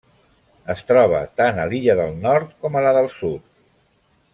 Es 0.73 0.81
troba 0.91 1.19
tant 1.41 1.61
a 1.65 1.67
l'illa 1.73 1.99
del 2.03 2.17
Nord 2.25 2.59
com 2.65 2.79
a 2.83 2.87
la 2.87 2.99
del 3.01 3.15
Sud. 3.21 3.49